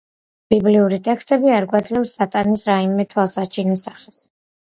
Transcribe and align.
ბიბლიური 0.51 0.97
ტექსტები 1.07 1.51
არ 1.57 1.67
გვაძლევს 1.73 2.15
სატანის 2.19 2.65
რაიმე 2.71 3.07
თვალსაჩინო 3.13 3.77
სახეს. 3.83 4.19